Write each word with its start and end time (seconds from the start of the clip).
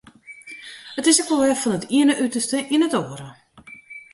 It 0.99 1.05
is 1.09 1.19
ek 1.21 1.29
wol 1.29 1.41
wer 1.43 1.53
fan 1.63 1.77
it 1.77 1.87
iene 1.97 2.13
uterste 2.25 2.59
yn 2.75 2.85
it 2.87 2.97
oare. 2.99 3.29